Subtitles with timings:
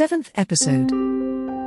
[0.00, 0.90] Seventh episode.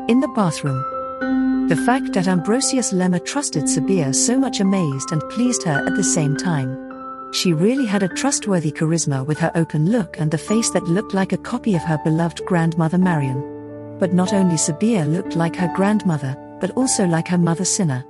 [0.10, 1.70] In the bathroom.
[1.70, 6.04] The fact that Ambrosius Lemmer trusted Sabea so much amazed and pleased her at the
[6.04, 7.32] same time.
[7.32, 11.14] She really had a trustworthy charisma with her open look and the face that looked
[11.14, 14.00] like a copy of her beloved grandmother Marion.
[14.00, 18.04] But not only Sabea looked like her grandmother, but also like her mother Cinna.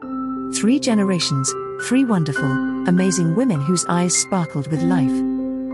[0.55, 1.54] Three generations,
[1.84, 2.50] three wonderful,
[2.88, 5.32] amazing women whose eyes sparkled with life.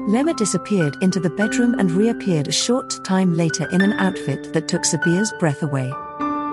[0.09, 4.67] Lemmer disappeared into the bedroom and reappeared a short time later in an outfit that
[4.67, 5.93] took Sabea's breath away.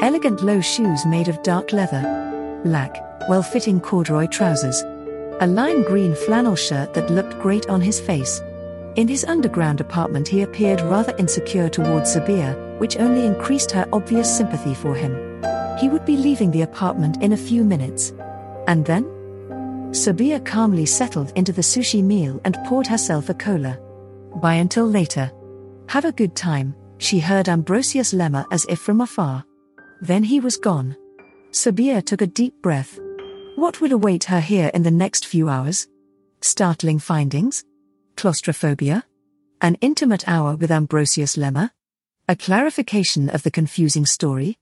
[0.02, 4.83] Elegant low shoes made of dark leather, black, well fitting corduroy trousers,
[5.41, 8.42] a lime green flannel shirt that looked great on his face.
[8.97, 14.36] In his underground apartment, he appeared rather insecure towards Sabea, which only increased her obvious
[14.36, 15.14] sympathy for him.
[15.78, 18.12] He would be leaving the apartment in a few minutes.
[18.66, 19.16] And then?
[19.96, 23.78] Sabea calmly settled into the sushi meal and poured herself a cola.
[24.42, 25.32] Bye until later.
[25.88, 29.42] Have a good time, she heard Ambrosius Lemmer as if from afar.
[30.02, 30.96] Then he was gone.
[31.50, 32.98] Sabea took a deep breath.
[33.56, 35.88] What would await her here in the next few hours?
[36.42, 37.64] Startling findings?
[38.16, 39.05] Claustrophobia?
[39.62, 41.70] An intimate hour with Ambrosius Lemmer?
[42.28, 44.58] A clarification of the confusing story?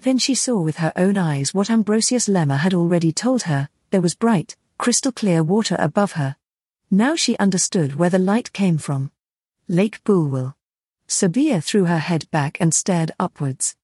[0.00, 4.02] Then she saw with her own eyes what Ambrosius Lemmer had already told her there
[4.02, 6.36] was bright, crystal clear water above her.
[6.90, 9.10] Now she understood where the light came from.
[9.68, 10.56] Lake Bulwell.
[11.08, 13.76] Sabea threw her head back and stared upwards.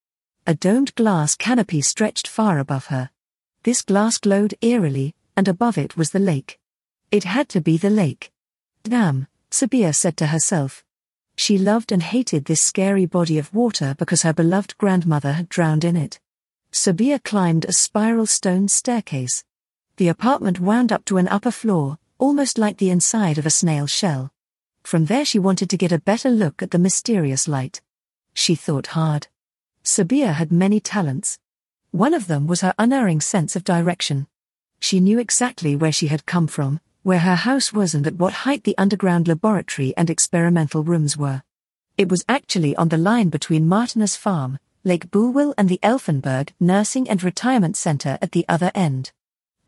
[0.47, 3.10] A domed glass canopy stretched far above her.
[3.62, 6.58] This glass glowed eerily, and above it was the lake.
[7.10, 8.32] It had to be the lake.
[8.82, 10.84] Damn, Sabea said to herself.
[11.36, 15.84] She loved and hated this scary body of water because her beloved grandmother had drowned
[15.84, 16.20] in it.
[16.72, 19.44] Sabea climbed a spiral stone staircase.
[20.00, 23.86] The apartment wound up to an upper floor, almost like the inside of a snail
[23.86, 24.32] shell.
[24.82, 27.82] From there she wanted to get a better look at the mysterious light.
[28.32, 29.28] She thought hard.
[29.84, 31.38] Sabea had many talents.
[31.90, 34.26] One of them was her unerring sense of direction.
[34.78, 38.48] She knew exactly where she had come from, where her house was and at what
[38.48, 41.42] height the underground laboratory and experimental rooms were.
[41.98, 47.06] It was actually on the line between Martinus Farm, Lake Bulwell and the Elfenberg Nursing
[47.06, 49.12] and Retirement Center at the other end.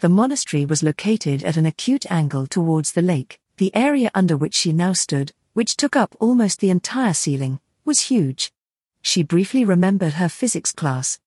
[0.02, 3.38] The monastery was located at an acute angle towards the lake.
[3.58, 8.08] The area under which she now stood, which took up almost the entire ceiling, was
[8.10, 8.52] huge.
[9.00, 11.20] She briefly remembered her physics class.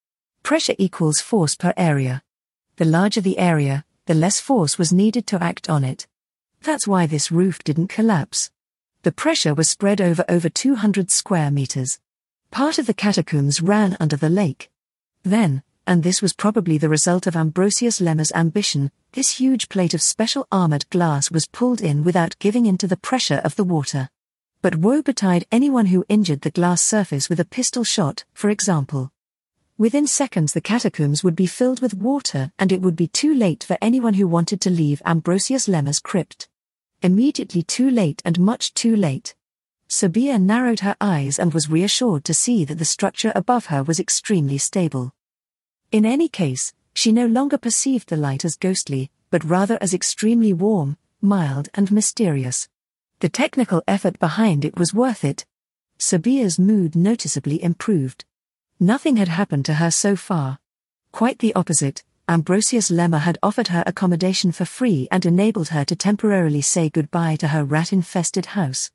[0.44, 2.22] Pressure equals force per area.
[2.76, 6.06] The larger the area, the less force was needed to act on it.
[6.62, 8.52] That's why this roof didn't collapse.
[9.04, 12.02] The pressure was spread over over 200 square meters.
[12.52, 14.70] Part of the catacombs ran under the lake.
[15.24, 20.02] Then, and this was probably the result of Ambrosius Lemmer's ambition, this huge plate of
[20.02, 24.10] special armored glass was pulled in without giving in to the pressure of the water.
[24.62, 29.12] But woe betide anyone who injured the glass surface with a pistol shot, for example.
[29.78, 33.64] Within seconds the catacombs would be filled with water and it would be too late
[33.64, 36.48] for anyone who wanted to leave Ambrosius Lemmer's crypt.
[37.02, 39.36] Immediately too late and much too late.
[39.88, 44.00] Sabea narrowed her eyes and was reassured to see that the structure above her was
[44.00, 45.14] extremely stable.
[45.92, 50.54] In any case, she no longer perceived the light as ghostly, but rather as extremely
[50.54, 52.68] warm, mild, and mysterious.
[53.20, 55.46] The technical effort behind it was worth it.
[55.98, 58.26] Sabea's mood noticeably improved.
[58.80, 60.60] Nothing had happened to her so far.
[61.12, 65.96] Quite the opposite, Ambrosius Lemmer had offered her accommodation for free and enabled her to
[65.96, 68.92] temporarily say goodbye to her rat infested house.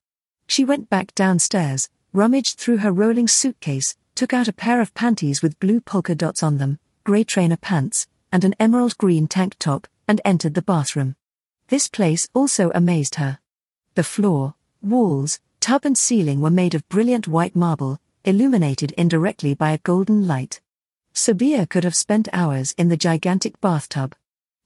[0.47, 5.43] She went back downstairs, rummaged through her rolling suitcase, took out a pair of panties
[5.43, 9.87] with blue polka dots on them, grey trainer pants, and an emerald green tank top,
[10.07, 11.17] and entered the bathroom.
[11.69, 13.39] This place also amazed her.
[13.95, 19.71] The floor, walls, tub, and ceiling were made of brilliant white marble, illuminated indirectly by
[19.71, 20.61] a golden light.
[21.15, 24.15] Sabea could have spent hours in the gigantic bathtub.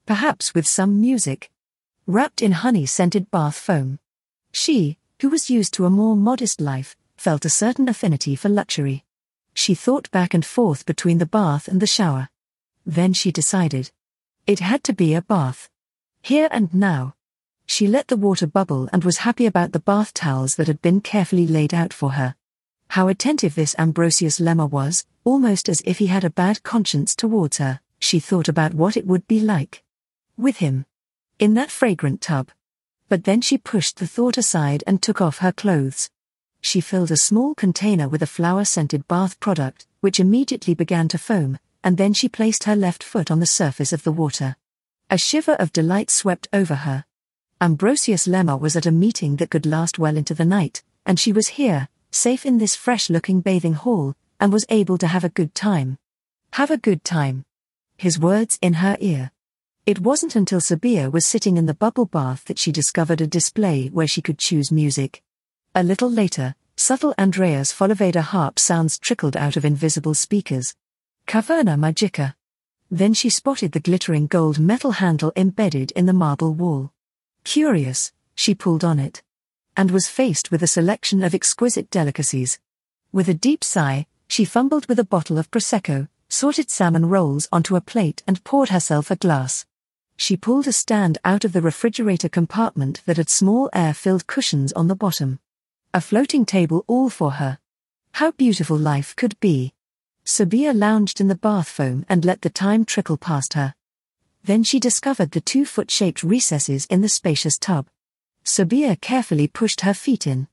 [0.05, 1.49] Perhaps with some music.
[2.05, 3.99] Wrapped in honey scented bath foam.
[4.51, 9.04] She, who was used to a more modest life, felt a certain affinity for luxury.
[9.57, 12.29] She thought back and forth between the bath and the shower.
[12.85, 13.89] Then she decided.
[14.45, 15.69] It had to be a bath.
[16.21, 17.15] Here and now.
[17.65, 20.99] She let the water bubble and was happy about the bath towels that had been
[20.99, 22.35] carefully laid out for her.
[22.89, 27.57] How attentive this Ambrosius Lemmer was, almost as if he had a bad conscience towards
[27.57, 29.83] her, she thought about what it would be like.
[30.37, 30.85] With him.
[31.39, 32.51] In that fragrant tub.
[33.07, 36.09] But then she pushed the thought aside and took off her clothes
[36.65, 41.15] she filled a small container with a flower scented bath product, which immediately began to
[41.15, 44.55] foam, and then she placed her left foot on the surface of the water.
[45.11, 47.05] A shiver of delight swept over her.
[47.61, 51.31] Ambrosius Lemmer was at a meeting that could last well into the night, and she
[51.31, 55.29] was here, safe in this fresh looking bathing hall, and was able to have a
[55.29, 55.99] good time.
[56.53, 57.45] Have a good time.
[57.95, 59.29] His words in her ear.
[59.85, 63.89] It wasn't until Sabea was sitting in the bubble bath that she discovered a display
[63.89, 65.21] where she could choose music.
[65.77, 70.73] A little later, subtle Andreas Vollenweider harp sounds trickled out of invisible speakers.
[71.27, 72.35] Caverna Magica.
[72.89, 76.93] Then she spotted the glittering gold metal handle embedded in the marble wall.
[77.43, 79.21] Curious, she pulled on it.
[79.75, 82.57] And was faced with a selection of exquisite delicacies.
[83.11, 87.75] With a deep sigh, she fumbled with a bottle of Prosecco, sorted salmon rolls onto
[87.75, 89.65] a plate and poured herself a glass.
[90.15, 94.71] She pulled a stand out of the refrigerator compartment that had small air filled cushions
[94.71, 95.39] on the bottom.
[95.95, 97.57] A floating table all for her.
[98.11, 99.73] How beautiful life could be.
[100.25, 103.73] Sabea lounged in the bath foam and let the time trickle past her.
[104.43, 107.87] Then she discovered the two foot shaped recesses in the spacious tub.
[108.43, 110.49] Sabea carefully pushed her feet in.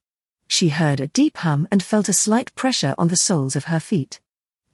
[0.47, 3.81] She heard a deep hum and felt a slight pressure on the soles of her
[3.81, 4.21] feet.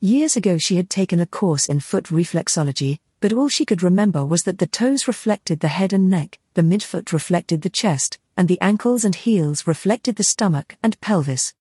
[0.01, 4.23] Years ago she had taken a course in foot reflexology, but all she could remember
[4.23, 8.47] was that the toes reflected the head and neck, the midfoot reflected the chest, and
[8.47, 11.55] the ankles and heels reflected the stomach and pelvis.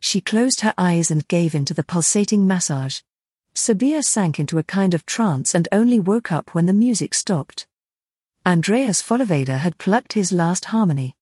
[0.00, 3.02] She closed her eyes and gave in to the pulsating massage.
[3.54, 7.68] Sabea sank into a kind of trance and only woke up when the music stopped.
[8.44, 11.12] Andreas Vollenweider had plucked his last harmony.